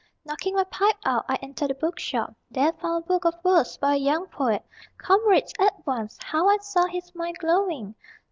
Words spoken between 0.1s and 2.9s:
Knocking my pipe out, I entered a bookshop; There